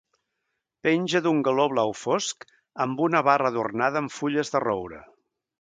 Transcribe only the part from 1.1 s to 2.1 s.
d'un galó blau